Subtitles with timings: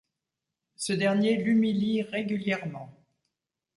[0.77, 2.91] Ce dernier l'humilie régulièrement.